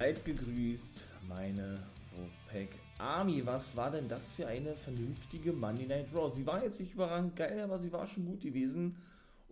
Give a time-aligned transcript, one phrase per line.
[0.00, 1.78] Alt gegrüßt, meine
[2.16, 2.68] Wolfpack
[2.98, 3.46] Army.
[3.46, 6.34] Was war denn das für eine vernünftige Monday Night Raw?
[6.34, 8.96] Sie war jetzt nicht überragend geil, aber sie war schon gut gewesen.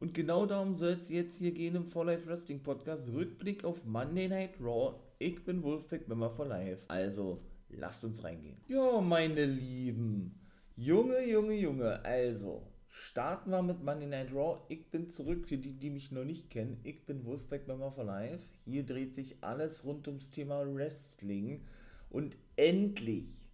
[0.00, 3.08] Und genau darum soll es jetzt hier gehen im For Life Wrestling Podcast.
[3.14, 4.96] Rückblick auf Monday Night Raw.
[5.20, 6.86] Ich bin Wolfpack Member for Life.
[6.88, 8.56] Also, lasst uns reingehen.
[8.66, 10.40] Ja, meine Lieben.
[10.74, 12.04] Junge, Junge, Junge.
[12.04, 12.62] Also,
[12.92, 14.60] starten wir mit Monday Night Raw.
[14.68, 16.78] Ich bin zurück für die, die mich noch nicht kennen.
[16.84, 18.44] Ich bin Wolfpack Member for Life.
[18.64, 21.62] Hier dreht sich alles rund ums Thema Wrestling.
[22.10, 23.48] Und endlich,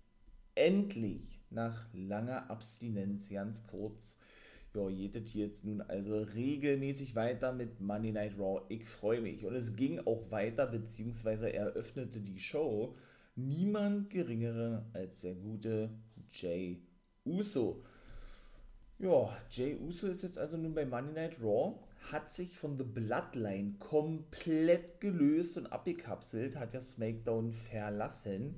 [0.57, 4.19] endlich, nach langer Abstinenz, ganz kurz,
[4.75, 8.63] ja, jedet jetzt nun also regelmäßig weiter mit Monday Night Raw.
[8.69, 9.45] Ich freue mich.
[9.45, 12.97] Und es ging auch weiter, beziehungsweise eröffnete die Show
[13.37, 15.91] niemand geringere als der gute
[16.33, 16.83] Jay
[17.25, 17.85] Uso.
[19.01, 21.77] Ja, Jay Uso ist jetzt also nun bei Monday Night Raw,
[22.11, 28.57] hat sich von The Bloodline komplett gelöst und abgekapselt, hat ja SmackDown verlassen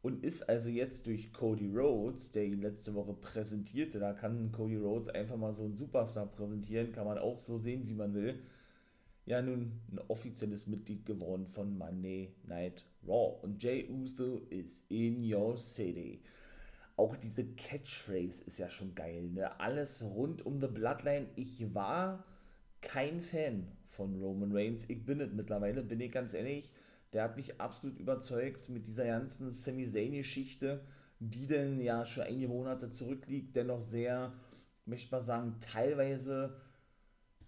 [0.00, 4.78] und ist also jetzt durch Cody Rhodes, der ihn letzte Woche präsentierte, da kann Cody
[4.78, 8.42] Rhodes einfach mal so einen Superstar präsentieren, kann man auch so sehen, wie man will,
[9.26, 13.38] ja nun ein offizielles Mitglied geworden von Monday Night Raw.
[13.42, 16.22] Und Jay Uso ist in your city
[16.96, 19.30] auch diese Catchphrase ist ja schon geil.
[19.30, 19.58] Ne?
[19.60, 21.26] Alles rund um The Bloodline.
[21.36, 22.24] Ich war
[22.80, 24.88] kein Fan von Roman Reigns.
[24.88, 26.72] Ich bin es mittlerweile, bin ich ganz ehrlich.
[27.12, 30.84] Der hat mich absolut überzeugt mit dieser ganzen Sami Zayn-Geschichte,
[31.20, 34.32] die denn ja schon einige Monate zurückliegt, dennoch sehr,
[34.80, 36.56] ich möchte mal sagen, teilweise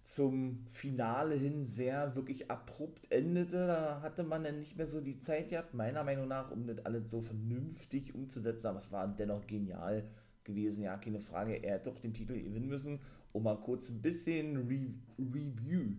[0.07, 3.67] zum Finale hin sehr wirklich abrupt endete.
[3.67, 6.85] Da hatte man dann nicht mehr so die Zeit gehabt, meiner Meinung nach, um das
[6.85, 8.67] alles so vernünftig umzusetzen.
[8.67, 10.07] Aber es war dennoch genial
[10.45, 11.55] gewesen, ja, keine Frage.
[11.55, 13.01] Er hätte doch den Titel gewinnen müssen,
[13.33, 15.97] um mal kurz ein bisschen Re Review,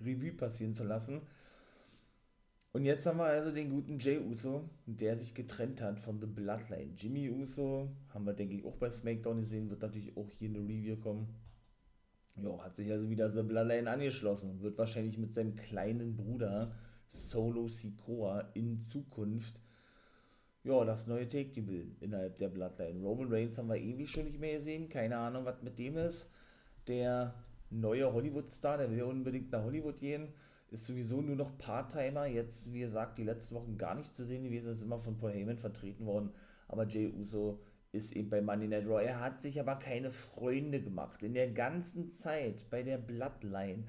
[0.00, 1.20] Review passieren zu lassen.
[2.72, 6.26] Und jetzt haben wir also den guten Jay Uso, der sich getrennt hat von The
[6.26, 6.94] Bloodline.
[6.96, 10.60] Jimmy Uso, haben wir denke ich auch bei SmackDown gesehen, wird natürlich auch hier eine
[10.60, 11.28] Review kommen.
[12.42, 16.72] Jo, hat sich also wieder The Bloodline angeschlossen und wird wahrscheinlich mit seinem kleinen Bruder
[17.06, 19.60] Solo Sikoa in Zukunft
[20.62, 23.02] ja, das neue Take-Team bilden innerhalb der Bloodline.
[23.02, 26.28] Roman Reigns haben wir ewig schon nicht mehr gesehen, keine Ahnung, was mit dem ist.
[26.86, 27.34] Der
[27.70, 30.28] neue Hollywood-Star, der will unbedingt nach Hollywood gehen,
[30.70, 32.26] ist sowieso nur noch Part-Timer.
[32.26, 35.32] Jetzt, wie gesagt, die letzten Wochen gar nicht zu sehen gewesen, ist immer von Paul
[35.32, 36.30] Heyman vertreten worden.
[36.68, 37.60] Aber Jay Uso
[37.92, 39.02] ist eben bei Money Night Raw.
[39.02, 41.22] Er hat sich aber keine Freunde gemacht.
[41.22, 43.84] In der ganzen Zeit bei der Bloodline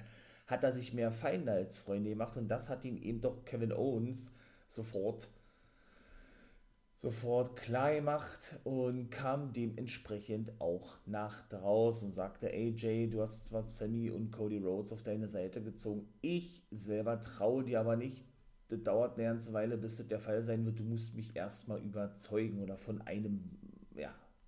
[0.47, 3.71] hat er sich mehr Feinde als Freunde gemacht und das hat ihm eben doch Kevin
[3.71, 4.31] Owens
[4.67, 5.29] sofort
[7.01, 13.63] sofort klar gemacht und kam dementsprechend auch nach draußen und sagte, AJ, du hast zwar
[13.63, 18.27] Sammy und Cody Rhodes auf deine Seite gezogen, ich selber traue dir aber nicht,
[18.67, 21.81] das dauert eine ganze Weile, bis das der Fall sein wird, du musst mich erstmal
[21.81, 23.49] überzeugen oder von einem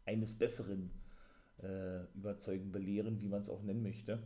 [0.06, 0.92] eines Besseren
[1.62, 4.20] äh, überzeugen, belehren, wie man es auch nennen möchte.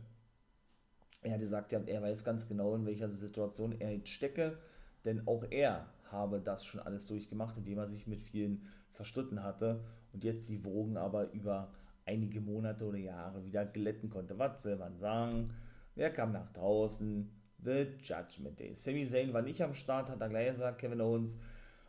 [1.22, 4.58] Er hatte gesagt, er weiß ganz genau, in welcher Situation er jetzt stecke,
[5.04, 9.84] denn auch er habe das schon alles durchgemacht, indem er sich mit vielen zerstritten hatte
[10.12, 11.72] und jetzt die Wogen aber über
[12.06, 14.38] einige Monate oder Jahre wieder glätten konnte.
[14.38, 15.52] Was soll man sagen?
[15.94, 17.30] Wer kam nach draußen?
[17.60, 18.72] The Judgment Day.
[18.74, 21.36] Sami Zayn war nicht am Start, hat er gleich gesagt, Kevin Owens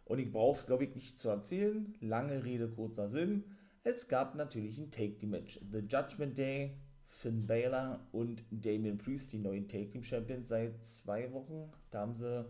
[0.06, 1.94] und ich brauche es, glaube ich, nicht zu erzählen.
[2.02, 3.44] Lange Rede, kurzer Sinn.
[3.84, 5.62] Es gab natürlich ein Take-Team-Match.
[5.72, 6.76] The Judgment Day,
[7.06, 11.72] Finn Balor und Damian Priest, die neuen Take-Team-Champions seit zwei Wochen.
[11.90, 12.46] Da haben sie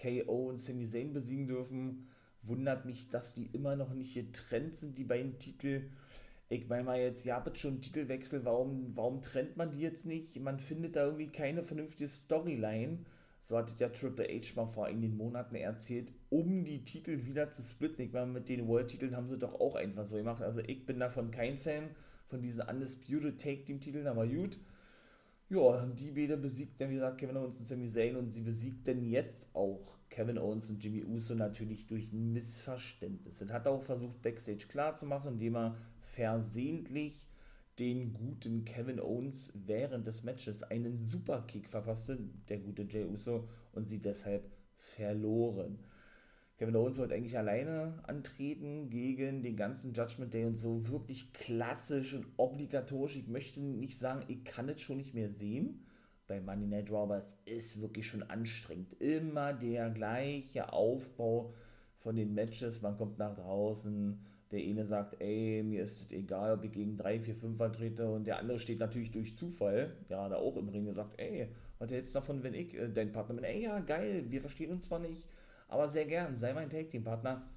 [0.00, 2.08] KO und Sami Zayn besiegen dürfen.
[2.42, 5.90] Wundert mich, dass die immer noch nicht getrennt sind, die beiden Titel.
[6.48, 10.38] Ich meine mal jetzt, ihr habt schon Titelwechsel, warum, warum trennt man die jetzt nicht?
[10.40, 12.98] Man findet da irgendwie keine vernünftige Storyline
[13.42, 17.62] so hatte ja Triple H mal vor einigen Monaten erzählt, um die Titel wieder zu
[17.62, 18.04] splitten.
[18.04, 20.42] Ich meine, mit den World-Titeln haben sie doch auch einfach so gemacht.
[20.42, 21.90] Also ich bin davon kein Fan
[22.26, 24.58] von diesen Undisputed Take-Team-Titeln, aber gut.
[25.48, 28.86] Ja, die beide besiegt dann, wie gesagt, Kevin Owens und Sami Zayn und sie besiegt
[28.86, 33.42] dann jetzt auch Kevin Owens und Jimmy Uso natürlich durch ein Missverständnis.
[33.42, 37.26] Und hat auch versucht, Backstage klarzumachen, indem er versehentlich
[37.80, 42.18] den guten Kevin Owens während des Matches einen Superkick verpasste,
[42.48, 44.44] der gute Jay Uso, und sie deshalb
[44.76, 45.78] verloren.
[46.58, 52.12] Kevin Owens wollte eigentlich alleine antreten gegen den ganzen Judgment Day und so wirklich klassisch
[52.12, 53.16] und obligatorisch.
[53.16, 55.86] Ich möchte nicht sagen, ich kann es schon nicht mehr sehen
[56.30, 58.94] bei Money Night es ist wirklich schon anstrengend.
[59.00, 61.52] Immer der gleiche Aufbau
[61.98, 62.82] von den Matches.
[62.82, 66.96] Man kommt nach draußen, der eine sagt, ey, mir ist es egal, ob ich gegen
[66.96, 70.88] 3, 4, 5 antrete und der andere steht natürlich durch Zufall, gerade auch im Ring,
[70.88, 71.48] und sagt, ey,
[71.78, 73.44] was hältst du davon, wenn ich äh, dein Partner bin?
[73.44, 75.28] Ey, ja, geil, wir verstehen uns zwar nicht,
[75.68, 77.48] aber sehr gern, sei mein Take-Team-Partner.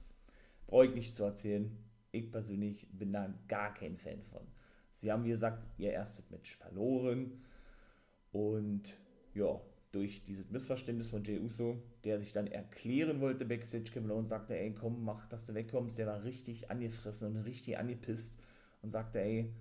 [0.68, 1.76] Brauche ich nicht zu erzählen.
[2.12, 4.42] Ich persönlich bin da gar kein Fan von.
[4.94, 7.44] Sie haben, wie gesagt, ihr erstes Match verloren
[8.32, 8.96] und
[9.34, 9.60] ja,
[9.94, 14.58] durch dieses Missverständnis von Jey Uso, der sich dann erklären wollte backstage, Kevin Owens sagte,
[14.58, 15.98] ey, komm, mach, dass du wegkommst.
[16.00, 18.40] Der war richtig angefressen und richtig angepisst
[18.82, 19.54] und sagte, ey,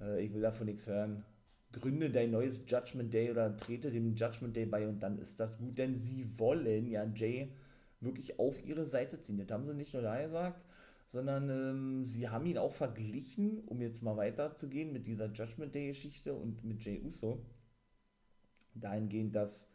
[0.00, 1.24] äh, ich will davon nichts hören.
[1.72, 5.58] Gründe dein neues Judgment Day oder trete dem Judgment Day bei und dann ist das
[5.58, 7.52] gut, denn sie wollen ja Jay
[8.00, 9.38] wirklich auf ihre Seite ziehen.
[9.38, 10.64] Das haben sie nicht nur da gesagt,
[11.06, 15.86] sondern ähm, sie haben ihn auch verglichen, um jetzt mal weiterzugehen mit dieser Judgment Day
[15.88, 17.40] Geschichte und mit Jay Uso
[18.74, 19.68] dahingehend, dass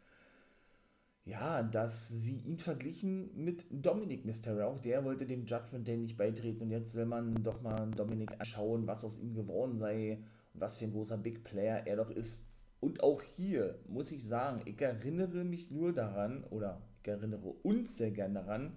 [1.26, 4.68] ja, dass sie ihn verglichen mit Dominic Mysterio.
[4.68, 8.38] Auch der wollte dem Judgment Day nicht beitreten und jetzt will man doch mal Dominic
[8.38, 10.18] anschauen, was aus ihm geworden sei
[10.54, 12.44] und was für ein großer Big Player er doch ist.
[12.78, 17.96] Und auch hier muss ich sagen, ich erinnere mich nur daran, oder ich erinnere uns
[17.96, 18.76] sehr gern daran,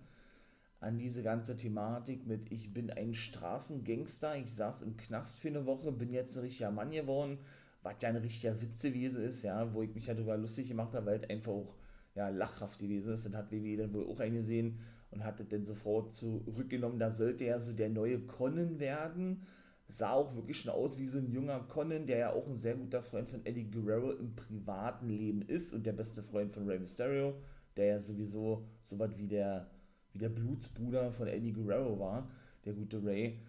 [0.79, 5.67] an diese ganze Thematik mit ich bin ein Straßengangster, ich saß im Knast für eine
[5.67, 7.37] Woche, bin jetzt ein richtiger Mann geworden,
[7.81, 10.93] was ja ein richtiger Witz gewesen ist, ja, wo ich mich ja darüber lustig gemacht
[10.93, 11.75] habe, weil es einfach auch
[12.15, 13.25] ja, lachhaft gewesen ist.
[13.25, 14.79] Und hat WWE dann wohl auch eingesehen
[15.11, 16.99] und hat es dann sofort zurückgenommen.
[16.99, 19.43] Da sollte er so der neue Conan werden.
[19.87, 22.75] Sah auch wirklich schon aus wie so ein junger Conan, der ja auch ein sehr
[22.75, 26.77] guter Freund von Eddie Guerrero im privaten Leben ist und der beste Freund von Rey
[26.77, 27.33] Mysterio,
[27.75, 29.67] der ja sowieso so was wie der,
[30.13, 32.29] wie der Blutsbruder von Eddie Guerrero war,
[32.65, 33.39] der gute Ray,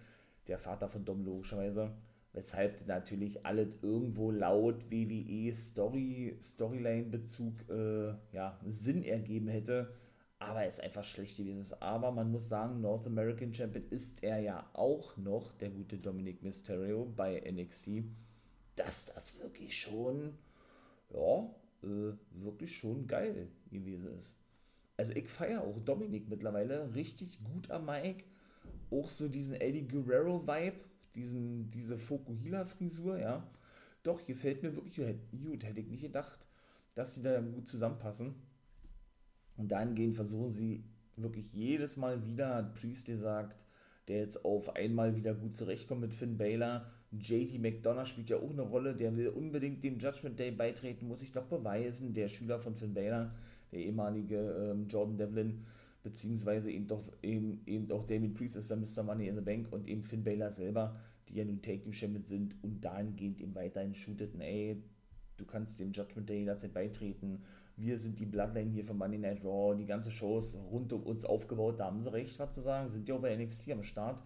[0.48, 1.92] der Vater von Dom logischerweise
[2.32, 9.92] weshalb natürlich alles irgendwo laut WWE Story, Storyline-Bezug äh, ja, Sinn ergeben hätte,
[10.38, 11.82] aber es einfach schlecht gewesen ist.
[11.82, 16.42] Aber man muss sagen, North American Champion ist er ja auch noch, der gute Dominic
[16.42, 18.04] Mysterio bei NXT,
[18.76, 20.34] dass das wirklich schon,
[21.12, 21.50] ja,
[21.82, 22.12] äh,
[22.42, 24.36] wirklich schon geil gewesen ist.
[24.96, 28.24] Also ich feiere auch Dominic mittlerweile richtig gut am Mic.
[28.90, 30.76] Auch so diesen Eddie Guerrero-Vibe,
[31.14, 33.46] diesen, diese Fokuhila-Frisur, ja.
[34.02, 35.64] Doch, gefällt mir wirklich gut.
[35.64, 36.48] Hätte ich nicht gedacht,
[36.94, 38.34] dass sie da gut zusammenpassen.
[39.56, 40.84] Und dahingehend versuchen sie
[41.16, 43.56] wirklich jedes Mal wieder, hat Priest gesagt,
[44.08, 46.86] der jetzt auf einmal wieder gut zurechtkommt mit Finn Baylor.
[47.12, 51.22] JT McDonough spielt ja auch eine Rolle, der will unbedingt dem Judgment Day beitreten, muss
[51.22, 52.14] ich doch beweisen.
[52.14, 53.34] Der Schüler von Finn Baylor,
[53.70, 55.66] der ehemalige ähm, Jordan Devlin,
[56.02, 59.02] beziehungsweise eben doch eben, eben auch Damien Priest ist dann Mr.
[59.02, 60.96] Money in the Bank und eben Finn Baylor selber,
[61.28, 64.82] die ja nun Taking Champions sind und dahingehend eben weiterhin shooteten, ey,
[65.36, 67.42] du kannst dem Judgment Day jederzeit beitreten,
[67.76, 71.02] wir sind die Bloodline hier von Money Night Raw, die ganze Show ist rund um
[71.02, 73.82] uns aufgebaut, da haben sie recht, was zu sagen, sind ja auch bei NXT am
[73.82, 74.22] Start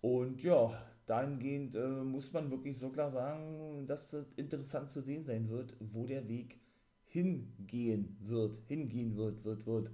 [0.00, 0.72] und ja,
[1.06, 5.76] dahingehend äh, muss man wirklich so klar sagen, dass es interessant zu sehen sein wird,
[5.80, 6.60] wo der Weg
[7.04, 9.90] hingehen wird, hingehen wird, wird, wird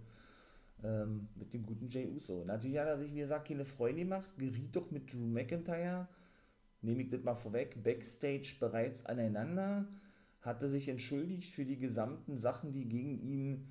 [0.84, 2.44] ähm, mit dem guten Jay Uso.
[2.44, 6.08] Natürlich hat er sich, wie gesagt, keine Freunde gemacht, geriet doch mit Drew McIntyre,
[6.82, 9.88] nehme ich das mal vorweg, backstage bereits aneinander,
[10.40, 13.68] hatte sich entschuldigt für die gesamten Sachen, die gegen ihn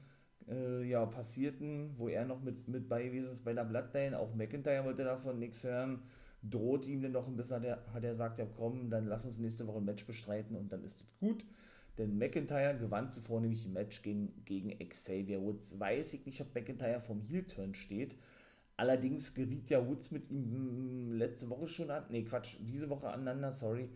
[0.47, 4.17] äh, ja, passierten, wo er noch mit, mit bei gewesen ist bei der Bloodline.
[4.17, 6.01] Auch McIntyre wollte davon nichts hören,
[6.43, 9.25] droht ihm dann noch ein bisschen, hat er, hat er gesagt, ja komm, dann lass
[9.25, 11.45] uns nächste Woche ein Match bestreiten und dann ist es gut.
[11.97, 15.79] Denn McIntyre gewann zuvor nämlich ein Match gegen, gegen Xavier Woods.
[15.79, 18.17] Weiß ich nicht, ob McIntyre vom Heel-Turn steht.
[18.77, 22.03] Allerdings geriet ja Woods mit ihm hm, letzte Woche schon an.
[22.09, 23.89] Ne, Quatsch, diese Woche aneinander, sorry.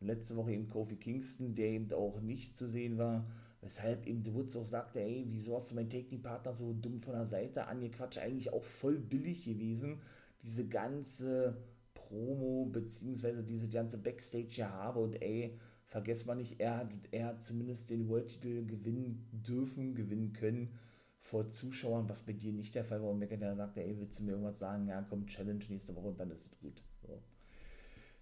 [0.00, 3.26] Und letzte Woche eben Kofi Kingston, der eben auch nicht zu sehen war.
[3.62, 7.26] Weshalb eben Woods auch sagte, ey, wieso hast du meinen Technikpartner so dumm von der
[7.26, 8.18] Seite angequatscht?
[8.18, 10.02] Eigentlich auch voll billig gewesen.
[10.42, 11.56] Diese ganze
[11.94, 15.58] Promo, beziehungsweise diese ganze Backstage-Gehabe und ey,
[15.96, 20.78] vergesst man nicht, er hat, er hat zumindest den World-Titel gewinnen dürfen, gewinnen können
[21.20, 23.08] vor Zuschauern, was bei dir nicht der Fall war.
[23.08, 24.86] Und McIntyre sagte, ey, willst du mir irgendwas sagen?
[24.88, 26.82] Ja, komm, Challenge nächste Woche und dann ist es gut.
[27.00, 27.22] So.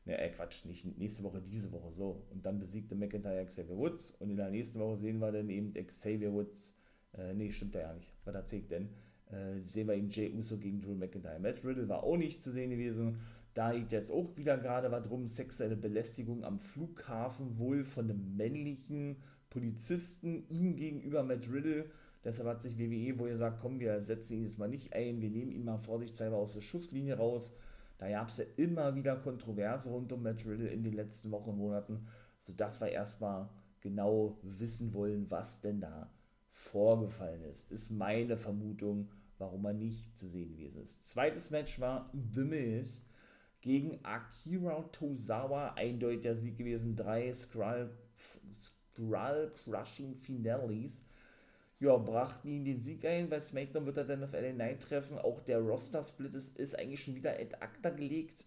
[0.04, 2.25] Ne, äh, Quatsch, nicht nächste Woche, diese Woche, so.
[2.31, 5.75] Und dann besiegte McIntyre Xavier Woods und in der nächsten Woche sehen wir dann eben
[5.75, 6.76] Xavier Woods,
[7.14, 8.90] äh, nee, stimmt ja nicht, was erzählt denn?
[9.33, 11.40] Äh, sehen wir eben Jay Uso gegen Drew McIntyre.
[11.40, 13.19] Matt Riddle war auch nicht zu sehen gewesen
[13.55, 18.37] da geht jetzt auch wieder gerade was drum, sexuelle Belästigung am Flughafen wohl von einem
[18.37, 19.17] männlichen
[19.49, 21.89] Polizisten ihm gegenüber Matt Riddle.
[22.25, 25.31] Deshalb hat sich WWE wohl gesagt, komm, wir setzen ihn jetzt mal nicht ein, wir
[25.31, 27.53] nehmen ihn mal vorsichtshalber aus der Schusslinie raus.
[27.99, 31.51] Da gab es ja immer wieder Kontroverse rund um Matt Riddle in den letzten Wochen
[31.51, 32.09] und Monaten,
[32.41, 33.49] sodass wir erstmal
[33.81, 36.11] genau wissen wollen, was denn da
[36.51, 37.71] vorgefallen ist.
[37.71, 41.09] Ist meine Vermutung, warum er nicht zu sehen gewesen ist.
[41.09, 43.03] Zweites Match war The Miz
[43.64, 45.73] gegen Akira Tozawa.
[45.75, 46.94] Eindeutiger Sieg gewesen.
[46.94, 47.90] Drei Skrull,
[48.52, 51.00] Skrull Crushing Finales.
[51.80, 53.30] ja, brachten ihn den Sieg ein.
[53.30, 55.18] Bei SmackDown wird er dann auf LA Knight treffen.
[55.18, 58.44] Auch der Roster-Split ist, ist eigentlich schon wieder ad acta gelegt,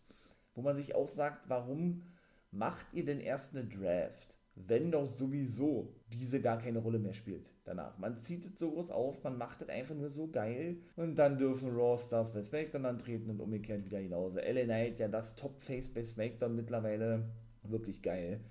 [0.53, 2.03] wo man sich auch sagt, warum
[2.51, 4.37] macht ihr denn erst eine Draft?
[4.66, 7.98] Wenn doch sowieso diese gar keine Rolle mehr spielt danach.
[7.98, 11.38] Man zieht es so groß auf, man macht es einfach nur so geil und dann
[11.38, 14.40] dürfen Raw Stars bei SmackDown antreten und umgekehrt wieder genauso.
[14.40, 17.30] LA Knight, ja das Top-Face bei SmackDown mittlerweile,
[17.64, 18.42] wirklich geil.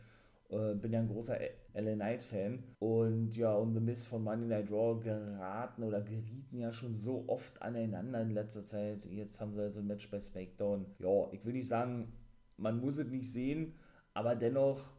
[0.49, 1.39] Äh, bin ja ein großer
[1.75, 6.71] LA Knight-Fan und ja, und The Miss von Monday Night Raw geraten oder gerieten ja
[6.71, 9.07] schon so oft aneinander in letzter Zeit.
[9.07, 10.87] Jetzt haben sie also ein Match bei SmackDown.
[11.01, 12.13] Ja, ich will nicht sagen,
[12.59, 13.75] man muss es nicht sehen,
[14.15, 14.96] aber dennoch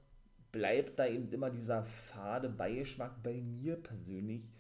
[0.58, 4.52] bleibt da eben immer dieser fade Beigeschmack bei mir persönlich,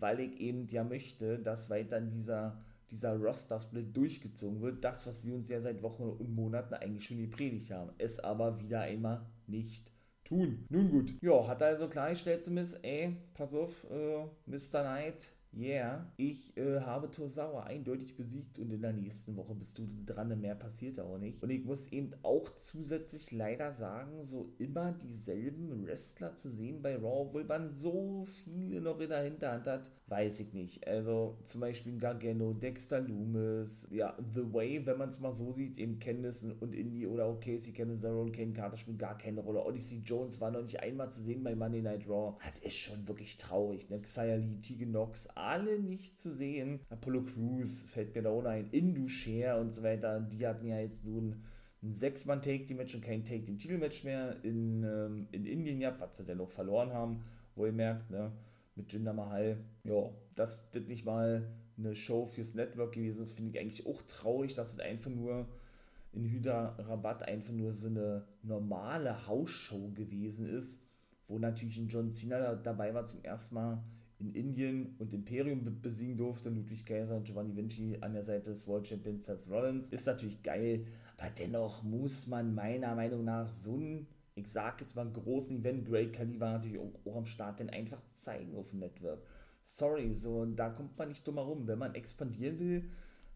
[0.00, 4.82] weil ich eben ja möchte, dass weiter dieser, dieser Roster-Split durchgezogen wird.
[4.82, 7.92] Das, was sie uns ja seit Wochen und Monaten eigentlich schon gepredigt haben.
[7.98, 9.92] Es aber wieder einmal nicht
[10.24, 10.66] tun.
[10.68, 11.14] Nun gut.
[11.22, 14.80] Ja, hat also klargestellt zumindest, ey, pass auf, äh, Mr.
[14.80, 19.88] Knight, Yeah, ich äh, habe Tosawa eindeutig besiegt und in der nächsten Woche bist du
[20.04, 21.42] dran, mehr passiert auch nicht.
[21.42, 26.96] Und ich muss eben auch zusätzlich leider sagen, so immer dieselben Wrestler zu sehen bei
[26.96, 30.86] Raw, obwohl man so viele noch in der Hinterhand hat, weiß ich nicht.
[30.86, 35.78] Also zum Beispiel Gargano, Dexter Loomis, ja, The Way, wenn man es mal so sieht,
[35.78, 39.64] eben Candice und Indy oder auch Casey Candice und Kane Carter spielen gar keine Rolle.
[39.64, 42.36] Odyssey Jones war noch nicht einmal zu sehen bei Monday Night Raw.
[42.44, 44.02] Das ist schon wirklich traurig, ne?
[44.02, 46.80] Xia Lee, Tegan Nox, alle nicht zu sehen.
[46.90, 50.20] Apollo Crews fällt mir da ohne ein, Indusher und so weiter.
[50.20, 51.44] Die hatten ja jetzt nun
[51.82, 56.50] ein Sechs-Mann-Take-Team-Match und kein Take-Team-Titel-Match mehr in, ähm, in Indien gehabt, was sie denn noch
[56.50, 57.24] verloren haben,
[57.54, 58.32] wo ihr merkt, ne,
[58.74, 59.58] mit Jinder Mahal.
[59.84, 61.46] Ja, dass das nicht mal
[61.78, 65.46] eine Show fürs Network gewesen ist, finde ich eigentlich auch traurig, dass es einfach nur
[66.12, 70.82] in Hyderabad einfach nur so eine normale Hausshow gewesen ist,
[71.28, 73.84] wo natürlich ein John Cena dabei war zum ersten Mal
[74.18, 78.66] in Indien und Imperium besiegen durfte, Ludwig Kaiser und Giovanni Vinci an der Seite des
[78.66, 80.86] World Champions Seth Rollins, ist natürlich geil,
[81.18, 85.86] aber dennoch muss man meiner Meinung nach so ein, ich sag jetzt mal, großen Event,
[85.86, 89.22] Great Khali war natürlich auch, auch am Start, denn einfach zeigen auf dem Network.
[89.62, 91.66] Sorry, so, und da kommt man nicht dumm herum.
[91.66, 92.84] Wenn man expandieren will,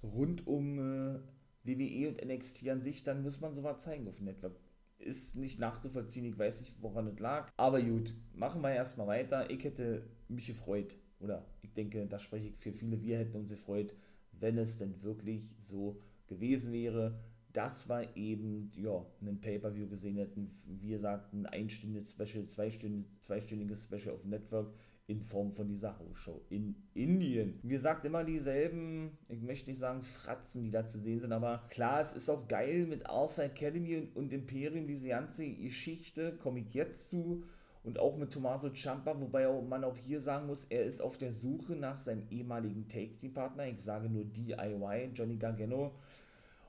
[0.02, 1.18] rund um äh,
[1.64, 4.56] WWE und NXT an sich, dann muss man sowas zeigen auf dem Network
[5.00, 6.26] ist nicht nachzuvollziehen.
[6.26, 7.50] Ich weiß nicht, woran es lag.
[7.56, 9.50] Aber gut, machen wir erstmal weiter.
[9.50, 13.50] Ich hätte mich gefreut, oder ich denke, da spreche ich für viele, wir hätten uns
[13.50, 13.94] gefreut,
[14.32, 17.18] wenn es denn wirklich so gewesen wäre.
[17.52, 23.84] Das war eben, ja, ein Pay-Per-View gesehen hätten, wie gesagt, ein einstündiges Special, zweistündiges, zweistündiges
[23.84, 24.72] Special auf dem Network
[25.08, 27.58] in Form von dieser House-Show in Indien.
[27.64, 31.66] Wie gesagt, immer dieselben, ich möchte nicht sagen Fratzen, die da zu sehen sind, aber
[31.68, 36.60] klar, es ist auch geil mit Alpha Academy und, und Imperium, diese ganze Geschichte, komme
[36.60, 37.42] ich jetzt zu.
[37.82, 41.32] Und auch mit Tommaso Ciampa, wobei man auch hier sagen muss, er ist auf der
[41.32, 45.94] Suche nach seinem ehemaligen Take-Team-Partner, ich sage nur DIY, Johnny Gargano,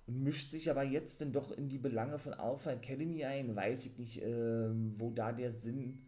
[0.07, 3.55] und mischt sich aber jetzt denn doch in die Belange von Alpha Academy ein.
[3.55, 5.99] Weiß ich nicht, äh, wo da der Sinn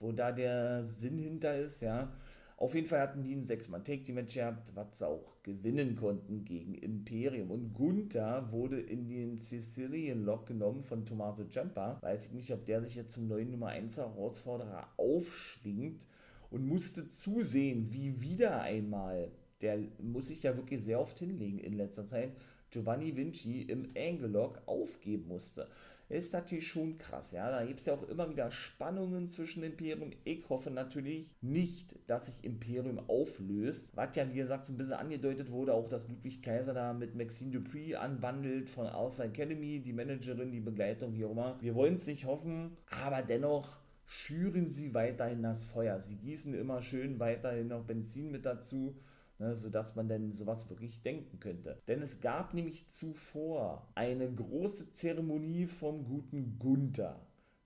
[0.00, 2.12] wo da der Sinn hinter ist, ja.
[2.58, 7.52] Auf jeden Fall hatten die ein 6-Mann-Take-Team-Match gehabt, was sie auch gewinnen konnten gegen Imperium.
[7.52, 11.98] Und Gunther wurde in den Sicilian Lock genommen von Tommaso Ciampa.
[12.02, 16.08] Weiß ich nicht, ob der sich jetzt zum neuen Nummer 1 Herausforderer aufschwingt
[16.50, 21.74] und musste zusehen, wie wieder einmal, der muss sich ja wirklich sehr oft hinlegen in
[21.74, 22.32] letzter Zeit,
[22.70, 25.68] Giovanni Vinci im Angle-Lock aufgeben musste
[26.08, 27.32] ist natürlich schon krass.
[27.32, 30.10] Ja, da gibt es ja auch immer wieder Spannungen zwischen Imperium.
[30.24, 33.96] Ich hoffe natürlich nicht, dass sich Imperium auflöst.
[33.96, 37.14] Was ja, wie gesagt, so ein bisschen angedeutet wurde, auch dass Ludwig Kaiser da mit
[37.14, 41.58] Maxine Dupree anbandelt von Alpha Academy, die Managerin, die Begleitung, wie auch immer.
[41.60, 46.00] Wir wollen es nicht hoffen, aber dennoch schüren sie weiterhin das Feuer.
[46.00, 48.96] Sie gießen immer schön weiterhin noch Benzin mit dazu
[49.38, 51.80] ne, sodass man denn sowas wirklich denken könnte.
[51.88, 57.20] Denn es gab nämlich zuvor eine große Zeremonie vom guten Gunther.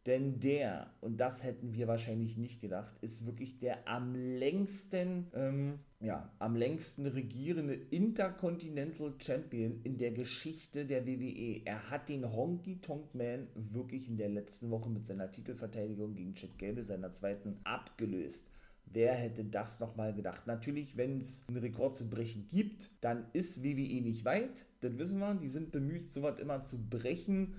[0.07, 5.79] Denn der, und das hätten wir wahrscheinlich nicht gedacht, ist wirklich der am längsten, ähm,
[6.01, 11.63] ja, am längsten regierende Intercontinental Champion in der Geschichte der WWE.
[11.65, 16.35] Er hat den Honky Tonk Man wirklich in der letzten Woche mit seiner Titelverteidigung gegen
[16.35, 18.51] Chad Gable, seiner zweiten, abgelöst.
[18.93, 20.47] Wer hätte das nochmal gedacht?
[20.47, 24.67] Natürlich, wenn es einen Rekord zu brechen gibt, dann ist WWE nicht weit.
[24.81, 25.35] Das wissen wir.
[25.35, 27.55] Die sind bemüht, sowas immer zu brechen.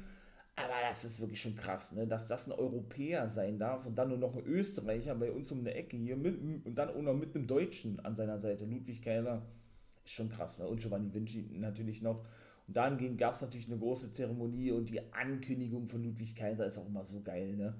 [0.55, 2.05] Aber das ist wirklich schon krass, ne?
[2.05, 5.59] dass das ein Europäer sein darf und dann nur noch ein Österreicher bei uns um
[5.59, 8.65] eine Ecke hier mit, und dann auch noch mit einem Deutschen an seiner Seite.
[8.65, 9.41] Ludwig Keiler
[10.05, 10.59] ist schon krass.
[10.59, 10.67] Ne?
[10.67, 12.23] Und Giovanni Vinci natürlich noch.
[12.67, 16.77] Und dahingehend gab es natürlich eine große Zeremonie und die Ankündigung von Ludwig Kaiser ist
[16.77, 17.55] auch immer so geil.
[17.55, 17.73] Ne?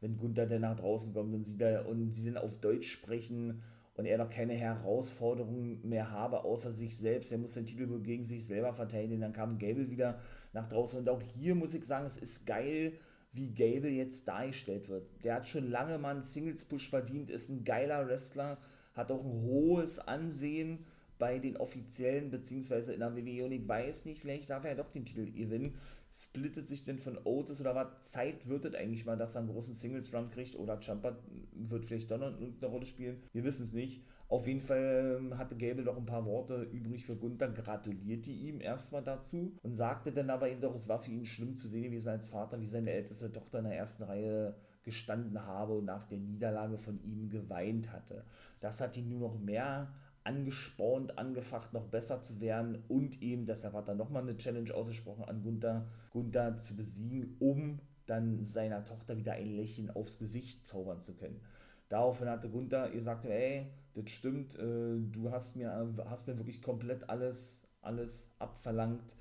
[0.00, 3.62] Wenn Gunther dann nach draußen kommt und sie, da, und sie dann auf Deutsch sprechen
[3.94, 7.32] und er noch keine Herausforderungen mehr habe, außer sich selbst.
[7.32, 9.20] Er muss den Titel wohl gegen sich selber verteidigen.
[9.20, 10.20] Dann kam Gable wieder
[10.52, 11.00] nach draußen.
[11.00, 12.92] Und auch hier muss ich sagen, es ist geil,
[13.32, 15.08] wie Gable jetzt dargestellt wird.
[15.24, 18.58] Der hat schon lange mal einen Singles-Push verdient, ist ein geiler Wrestler,
[18.94, 20.86] hat auch ein hohes Ansehen
[21.18, 23.46] bei den Offiziellen, beziehungsweise in der WWE.
[23.46, 25.74] Und ich weiß nicht, vielleicht darf er ja doch den Titel gewinnen
[26.10, 28.10] splittet sich denn von Otis oder was?
[28.10, 31.18] Zeit wird es eigentlich mal, dass er einen großen Singles-Run kriegt oder Jumper
[31.52, 33.22] wird vielleicht doch noch eine Rolle spielen.
[33.32, 34.04] Wir wissen es nicht.
[34.28, 38.60] Auf jeden Fall ähm, hatte Gable noch ein paar Worte übrig für Gunther, gratulierte ihm
[38.60, 41.92] erstmal dazu und sagte dann aber eben doch, es war für ihn schlimm zu sehen,
[41.92, 46.04] wie als Vater, wie seine älteste Tochter in der ersten Reihe gestanden habe und nach
[46.04, 48.24] der Niederlage von ihm geweint hatte.
[48.60, 49.94] Das hat ihn nur noch mehr
[50.24, 55.24] angespornt, angefacht, noch besser zu werden und eben, deshalb hat er nochmal eine Challenge ausgesprochen
[55.24, 61.00] an Gunther, Gunther zu besiegen, um dann seiner Tochter wieder ein Lächeln aufs Gesicht zaubern
[61.00, 61.40] zu können.
[61.88, 65.72] Daraufhin hatte Gunther gesagt, ey, das stimmt, äh, du hast mir,
[66.06, 69.16] hast mir wirklich komplett alles, alles abverlangt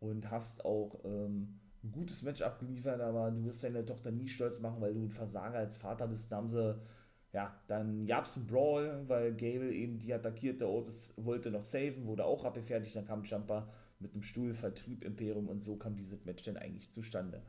[0.00, 4.60] und hast auch ähm, ein gutes Match abgeliefert, aber du wirst deine Tochter nie stolz
[4.60, 6.30] machen, weil du ein Versager als Vater bist.
[6.30, 6.78] Da haben sie
[7.32, 12.06] ja, dann gab es einen Brawl, weil Gable eben die attackierte Otis wollte noch saven,
[12.06, 13.68] wurde auch abgefertigt, dann kam Jumper
[14.00, 17.42] mit einem Stuhl, vertrieb Imperium und so kam dieses Match dann eigentlich zustande.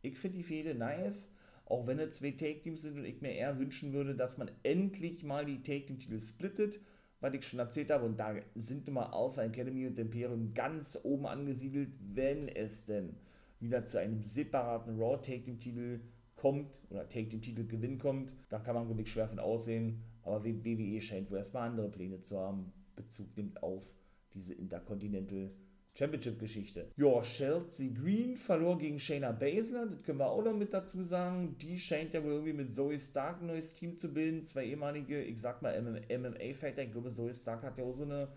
[0.00, 1.30] Ich finde die Fehde nice,
[1.66, 5.24] auch wenn es zwei Take-Teams sind und ich mir eher wünschen würde, dass man endlich
[5.24, 6.80] mal die Take-Team-Titel splittet,
[7.20, 11.26] was ich schon erzählt habe, und da sind immer Alpha Academy und Imperium ganz oben
[11.26, 13.16] angesiedelt, wenn es denn
[13.60, 16.00] wieder zu einem separaten Raw Take-Team-Titel
[16.38, 20.02] kommt oder Take den Titel Gewinn kommt, da kann man wirklich schwer von aussehen.
[20.22, 22.72] Aber WWE scheint wohl erstmal andere Pläne zu haben.
[22.96, 23.94] Bezug nimmt auf
[24.34, 25.50] diese Intercontinental
[25.98, 26.92] Championship Geschichte.
[26.96, 31.56] Ja, Chelsea Green verlor gegen Shayna Baszler, das können wir auch noch mit dazu sagen.
[31.58, 34.44] Die scheint ja wohl irgendwie mit Zoe Stark ein neues Team zu bilden.
[34.44, 36.84] Zwei ehemalige, ich sag mal MMA-Fighter.
[36.84, 38.28] Ich glaube, Zoe Stark hat ja auch so eine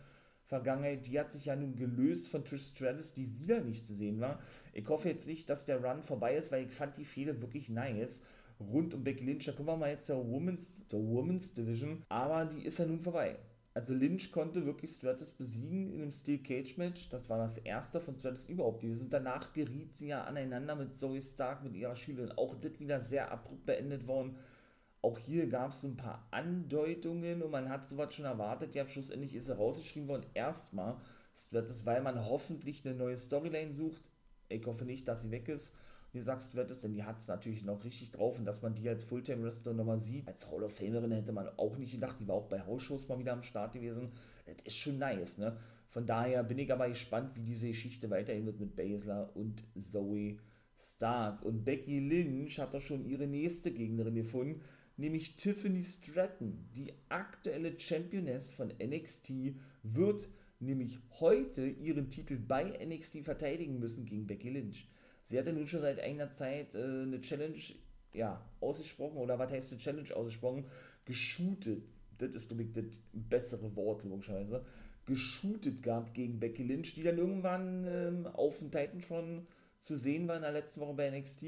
[0.46, 4.20] Vergangenheit, die hat sich ja nun gelöst von Trish Stratus, die wieder nicht zu sehen
[4.20, 4.40] war.
[4.74, 7.70] Ich hoffe jetzt nicht, dass der Run vorbei ist, weil ich fand die Fehde wirklich
[7.70, 8.22] nice.
[8.60, 12.46] Rund um Becky Lynch, da kommen wir mal jetzt zur Women's, zur Women's Division, aber
[12.46, 13.38] die ist ja nun vorbei.
[13.74, 17.08] Also Lynch konnte wirklich Stratus besiegen in einem Steel Cage Match.
[17.08, 18.84] Das war das erste von Stratus überhaupt.
[18.84, 22.34] Und danach geriet sie ja aneinander mit Zoe Stark, mit ihrer Schülerin.
[22.34, 24.36] Auch das wieder sehr abrupt beendet worden.
[25.02, 28.76] Auch hier gab es ein paar Andeutungen und man hat sowas schon erwartet.
[28.76, 30.26] Ja, schlussendlich ist er rausgeschrieben worden.
[30.34, 30.98] Erstmal
[31.34, 34.02] Stratus, weil man hoffentlich eine neue Storyline sucht.
[34.52, 35.74] Ich hoffe nicht, dass sie weg ist.
[36.14, 38.76] Und ihr sagt Stratus, denn die hat es natürlich noch richtig drauf und dass man
[38.76, 40.28] die als Fulltime-Wrestler nochmal sieht.
[40.28, 42.18] Als Hall of Famerin hätte man auch nicht gedacht.
[42.20, 44.10] Die war auch bei Hausshows mal wieder am Start gewesen.
[44.46, 45.58] Das ist schon nice, ne?
[45.88, 50.38] Von daher bin ich aber gespannt, wie diese Geschichte weitergehen wird mit Baszler und Zoe
[50.78, 51.46] Stark.
[51.46, 54.62] Und Becky Lynch hat doch schon ihre nächste Gegnerin gefunden
[55.02, 60.30] nämlich Tiffany Stratton, die aktuelle Championess von NXT, wird
[60.62, 64.88] nämlich heute ihren Titel bei NXT verteidigen müssen gegen Becky Lynch.
[65.24, 67.60] Sie hatte nun schon seit einer Zeit äh, eine Challenge
[68.14, 70.66] ja, ausgesprochen, oder was heißt eine Challenge ausgesprochen?
[71.06, 71.84] Geshootet,
[72.18, 74.66] das ist, glaube ich, das bessere Wort, logischerweise,
[75.06, 79.48] geshootet gehabt gegen Becky Lynch, die dann irgendwann ähm, auf dem Titan schon
[79.78, 81.44] zu sehen war in der letzten Woche bei NXT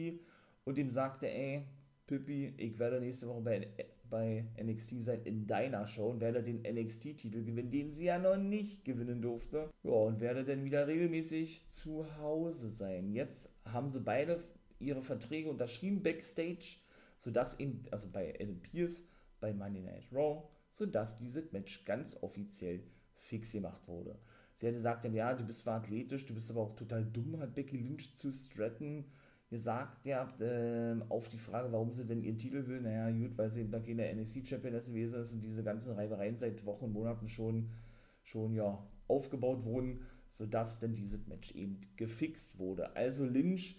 [0.64, 1.66] und ihm sagte, ey,
[2.08, 3.68] Pippi, ich werde nächste Woche bei,
[4.14, 8.38] bei NXT sein in deiner Show und werde den NXT-Titel gewinnen, den sie ja noch
[8.38, 9.72] nicht gewinnen durfte.
[9.82, 13.12] Ja, und werde dann wieder regelmäßig zu Hause sein.
[13.12, 14.40] Jetzt haben sie beide
[14.78, 16.78] ihre Verträge unterschrieben backstage,
[17.18, 19.02] sodass eben, also bei Adam Pierce,
[19.40, 22.84] bei Monday Night Raw, sodass dieses Match ganz offiziell
[23.16, 24.20] fix gemacht wurde.
[24.54, 27.56] Sie hatte gesagt, ja, du bist zwar athletisch, du bist aber auch total dumm, hat
[27.56, 29.06] Becky Lynch zu Stratton
[29.54, 33.38] gesagt, ihr habt äh, auf die Frage, warum sie denn ihren Titel will, naja, gut,
[33.38, 36.94] weil sie eben noch keine NXT-Championess gewesen ist und diese ganzen Reibereien seit Wochen und
[36.94, 37.70] Monaten schon,
[38.24, 42.96] schon ja, aufgebaut wurden, sodass denn dieses Match eben gefixt wurde.
[42.96, 43.78] Also Lynch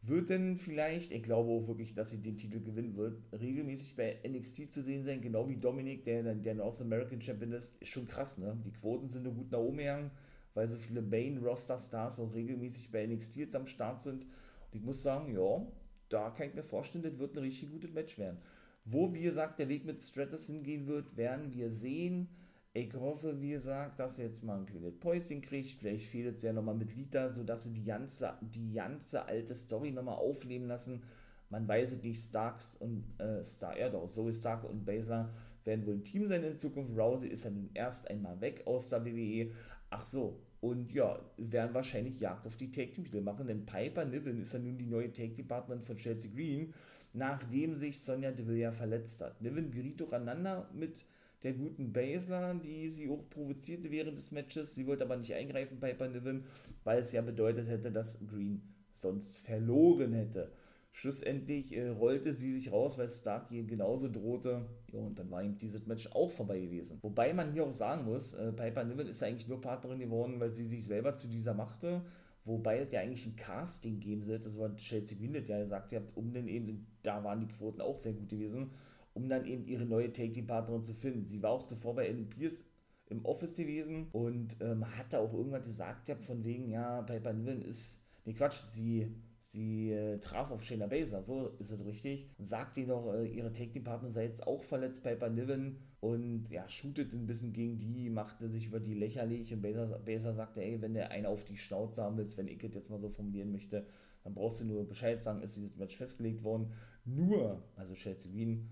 [0.00, 4.20] wird denn vielleicht, ich glaube auch wirklich, dass sie den Titel gewinnen wird, regelmäßig bei
[4.24, 7.74] NXT zu sehen sein, genau wie Dominik, der, der North American Champion ist.
[7.80, 8.56] Ist schon krass, ne?
[8.64, 10.12] Die Quoten sind nur gut nach oben gegangen,
[10.54, 14.28] weil so viele Main-Roster-Stars auch regelmäßig bei NXT jetzt am Start sind
[14.76, 15.66] ich muss sagen, ja,
[16.08, 18.38] da kann ich mir vorstellen, das wird ein richtig gutes Match werden.
[18.84, 22.28] Wo, wie gesagt, der Weg mit Stratus hingehen wird, werden wir sehen.
[22.72, 25.70] Ich hoffe, wie gesagt, dass jetzt mal ein kleines Päuschen kriegt.
[25.70, 29.90] Vielleicht fehlt es ja nochmal mit Lita, sodass sie die ganze, die ganze alte Story
[29.90, 31.02] nochmal aufleben lassen.
[31.48, 35.32] Man weiß es nicht, Starks und äh, Star, ja doch, Zoe Stark und Baszler
[35.64, 36.96] werden wohl ein Team sein in Zukunft.
[36.96, 39.52] Rousey ist ja nun erst einmal weg aus der WWE.
[39.90, 44.52] Ach so, und ja, werden wahrscheinlich Jagd auf die Take-Team-Titel machen, denn Piper Niven ist
[44.52, 46.74] ja nun die neue Take-Team-Partnerin von Chelsea Green,
[47.12, 49.40] nachdem sich Sonja Deville ja verletzt hat.
[49.40, 51.04] Niven geriet durcheinander mit
[51.42, 54.74] der guten Basler, die sie auch provozierte während des Matches.
[54.74, 56.44] Sie wollte aber nicht eingreifen bei Niven,
[56.84, 60.50] weil es ja bedeutet hätte, dass Green sonst verloren hätte.
[60.96, 64.64] Schlussendlich äh, rollte sie sich raus, weil Stark ihr genauso drohte.
[64.90, 66.98] Ja, und dann war ihm dieses Match auch vorbei gewesen.
[67.02, 70.54] Wobei man hier auch sagen muss, äh, Piper Niven ist eigentlich nur Partnerin geworden, weil
[70.54, 72.00] sie sich selber zu dieser machte.
[72.46, 75.98] Wobei es ja eigentlich ein Casting geben sollte, das war Chelsea Windet ja gesagt, ihr
[75.98, 78.70] habt, um dann eben, da waren die Quoten auch sehr gut gewesen,
[79.12, 81.26] um dann eben ihre neue Take-Team-Partnerin zu finden.
[81.26, 82.64] Sie war auch zuvor bei Ellen Pierce
[83.10, 87.60] im Office gewesen und ähm, hatte auch irgendwann gesagt, ja, von wegen, ja, Piper Niven
[87.60, 89.14] ist, nee, Quatsch, sie
[89.48, 92.28] Sie äh, traf auf Shayna Baszler, so ist es richtig.
[92.38, 95.76] Sagt ihnen doch, äh, ihre Take-Team-Partner sei jetzt auch verletzt, Piper Niven.
[96.00, 99.54] Und ja, shootet ein bisschen gegen die, machte sich über die lächerlich.
[99.54, 102.74] Und Baszler, sagte, ey, wenn der eine auf die Schnauze haben willst, wenn ich es
[102.74, 103.86] jetzt mal so formulieren möchte,
[104.24, 106.72] dann brauchst du nur Bescheid sagen, ist dieses Match festgelegt worden.
[107.04, 108.68] Nur, also Chelsea Green,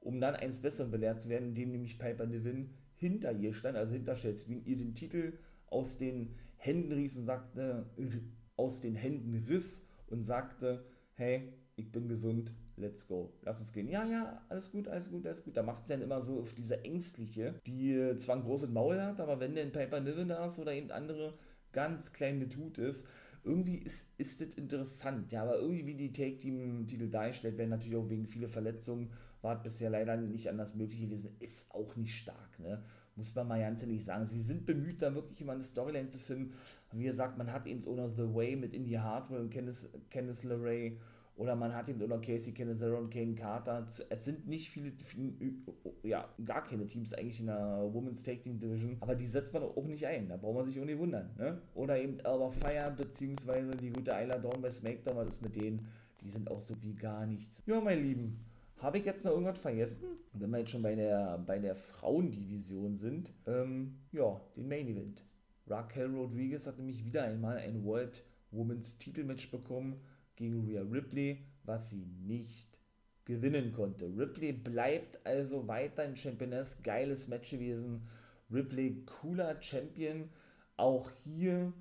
[0.00, 3.92] um dann eines Besseren belehrt zu werden, indem nämlich Piper Niven hinter ihr stand, also
[3.92, 5.34] hinter Chelsea Green, ihr den Titel
[5.68, 7.86] aus den Händen riss und sagte,
[8.56, 13.88] aus den Händen riss und sagte, hey, ich bin gesund, let's go, lass uns gehen.
[13.88, 15.56] Ja, ja, alles gut, alles gut, alles gut.
[15.56, 19.20] Da macht es dann immer so auf diese Ängstliche, die zwar ein großes Maul hat,
[19.20, 21.34] aber wenn denn Paper Niven da ist oder eben andere
[21.72, 23.06] ganz klein getut ist,
[23.44, 28.08] irgendwie ist, ist das interessant, ja, aber irgendwie wie die Take-Team-Titel dargestellt werden, natürlich auch
[28.08, 32.82] wegen vieler Verletzungen, war bisher leider nicht anders möglich gewesen, ist auch nicht stark, ne?
[33.16, 34.26] Muss man mal ganz ehrlich sagen.
[34.26, 36.52] Sie sind bemüht, da wirklich immer eine Storyline zu finden.
[36.92, 40.98] Wie gesagt, man hat eben auch The Way mit Indie Hardware und Kenneth, LeRae
[41.36, 43.84] oder man hat eben oder Casey Canizero und Kane Carter.
[44.08, 45.32] Es sind nicht viele, viele,
[46.02, 49.62] ja, gar keine Teams eigentlich in der Women's Tag Team Division, aber die setzt man
[49.62, 50.28] auch nicht ein.
[50.28, 51.30] Da braucht man sich auch nicht wundern.
[51.36, 51.58] Ne?
[51.74, 55.86] Oder eben Alba Fire, beziehungsweise die gute Ayla Dawn bei SmackDown, was ist mit denen?
[56.22, 57.62] Die sind auch so wie gar nichts.
[57.66, 58.40] Ja, mein Lieben.
[58.78, 60.04] Habe ich jetzt noch irgendwas vergessen?
[60.34, 65.24] Wenn wir jetzt schon bei der, bei der Frauendivision sind, ähm, ja, den Main Event.
[65.66, 70.00] Raquel Rodriguez hat nämlich wieder einmal ein World Women's Titelmatch bekommen
[70.36, 72.68] gegen Rhea Ripley, was sie nicht
[73.24, 74.06] gewinnen konnte.
[74.16, 76.82] Ripley bleibt also weiter in Championess.
[76.82, 78.06] Geiles Match gewesen.
[78.52, 80.28] Ripley, cooler Champion.
[80.76, 81.72] Auch hier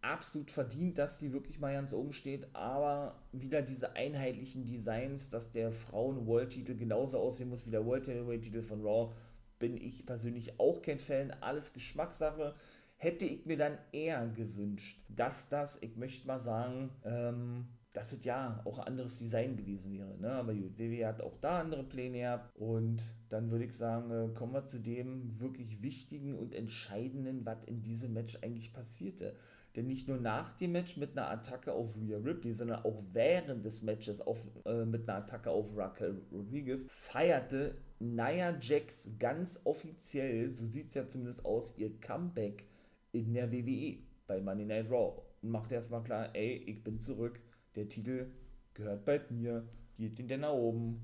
[0.00, 5.50] absolut verdient, dass die wirklich mal ganz oben steht, aber wieder diese einheitlichen Designs, dass
[5.50, 9.12] der Frauen-World-Titel genauso aussehen muss wie der World Heavyweight-Titel von Raw,
[9.58, 11.32] bin ich persönlich auch kein Fan.
[11.40, 12.54] Alles Geschmackssache
[12.96, 18.24] hätte ich mir dann eher gewünscht, dass das, ich möchte mal sagen, ähm, dass es
[18.24, 20.16] ja auch ein anderes Design gewesen wäre.
[20.20, 20.30] Ne?
[20.30, 22.56] Aber gut, WWE hat auch da andere Pläne gehabt.
[22.56, 27.64] Und dann würde ich sagen, äh, kommen wir zu dem wirklich wichtigen und entscheidenden, was
[27.64, 29.34] in diesem Match eigentlich passierte.
[29.78, 33.64] Denn nicht nur nach dem Match mit einer Attacke auf Rhea Ripley, sondern auch während
[33.64, 40.50] des Matches auf, äh, mit einer Attacke auf Raquel Rodriguez feierte Nia Jax ganz offiziell,
[40.50, 42.64] so sieht es ja zumindest aus, ihr Comeback
[43.12, 45.22] in der WWE bei Monday Night Raw.
[45.42, 47.38] Und macht erstmal klar, ey, ich bin zurück,
[47.76, 48.32] der Titel
[48.74, 49.62] gehört bald mir,
[49.94, 51.00] geht den denn nach oben.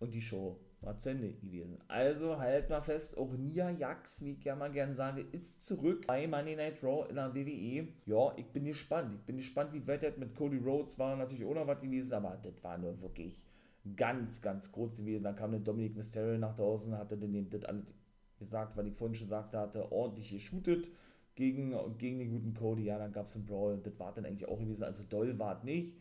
[0.00, 1.78] Und die Show Ende gewesen.
[1.88, 6.06] Also halt mal fest, auch Nia Jax, wie ich ja mal gerne sage, ist zurück
[6.06, 7.88] bei Monday Night Raw in der WWE.
[8.06, 9.14] Ja, ich bin gespannt.
[9.14, 10.98] Ich bin gespannt, wie weitergeht mit Cody Rhodes.
[10.98, 13.44] War natürlich auch noch was gewesen, aber das war nur wirklich
[13.96, 15.24] ganz, ganz kurz gewesen.
[15.24, 17.84] Dann kam der Dominic Mysterio nach draußen, hatte dann das alles
[18.38, 20.88] gesagt, weil ich vorhin schon sagte, hatte ordentlich geshootet
[21.34, 22.84] gegen, gegen den guten Cody.
[22.84, 23.78] Ja, dann gab es einen Brawl.
[23.82, 24.84] Das war dann eigentlich auch gewesen.
[24.84, 25.96] Also doll war es nicht.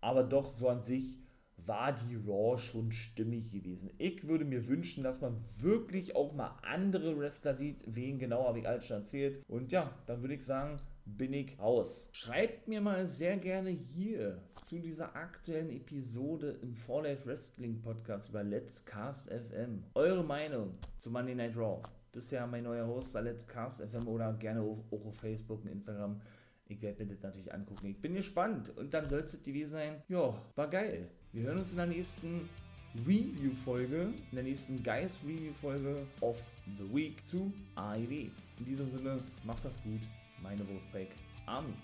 [0.00, 1.18] Aber doch so an sich
[1.66, 3.90] war die Raw schon stimmig gewesen.
[3.98, 7.78] Ich würde mir wünschen, dass man wirklich auch mal andere Wrestler sieht.
[7.86, 9.44] Wen genau habe ich alles schon erzählt.
[9.48, 12.08] Und ja, dann würde ich sagen, bin ich raus.
[12.12, 18.30] Schreibt mir mal sehr gerne hier zu dieser aktuellen Episode im For Life Wrestling Podcast
[18.30, 21.80] über Let's Cast FM eure Meinung zu Monday Night Raw.
[22.10, 25.70] Das ist ja mein neuer Host, Let's Cast FM oder gerne auch auf Facebook und
[25.70, 26.20] Instagram.
[26.68, 27.86] Ich werde mir das natürlich angucken.
[27.86, 28.76] Ich bin gespannt.
[28.76, 30.02] Und dann soll es gewesen sein.
[30.08, 31.08] Ja, war geil.
[31.36, 32.48] Wir hören uns in der nächsten
[33.06, 36.38] Review-Folge, in der nächsten Geist-Review-Folge of
[36.78, 38.30] the Week zu AEW.
[38.58, 40.00] In diesem Sinne, macht das gut.
[40.42, 41.08] Meine Wolfpack
[41.44, 41.74] Army.